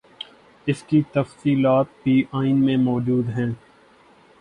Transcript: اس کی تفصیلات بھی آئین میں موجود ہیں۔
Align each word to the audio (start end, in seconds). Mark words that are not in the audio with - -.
اس 0.67 0.81
کی 0.83 1.01
تفصیلات 1.11 1.85
بھی 2.03 2.23
آئین 2.31 2.65
میں 2.65 2.77
موجود 2.79 3.29
ہیں۔ 3.29 3.51